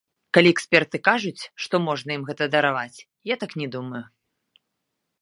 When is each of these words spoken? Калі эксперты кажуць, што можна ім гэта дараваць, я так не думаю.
Калі 0.35 0.53
эксперты 0.53 1.01
кажуць, 1.09 1.43
што 1.65 1.75
можна 1.87 2.09
ім 2.21 2.25
гэта 2.31 2.43
дараваць, 2.57 2.97
я 3.37 3.41
так 3.45 3.51
не 3.63 3.67
думаю. 3.77 4.05